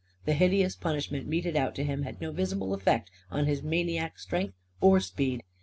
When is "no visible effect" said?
2.19-3.11